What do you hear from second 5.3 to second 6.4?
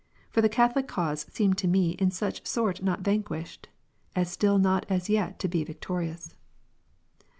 to be victorious.